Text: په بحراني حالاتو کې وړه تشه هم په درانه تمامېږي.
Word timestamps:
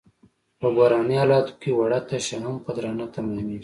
په 0.59 0.67
بحراني 0.75 1.15
حالاتو 1.21 1.53
کې 1.61 1.69
وړه 1.73 1.99
تشه 2.09 2.37
هم 2.45 2.55
په 2.65 2.71
درانه 2.77 3.05
تمامېږي. 3.13 3.59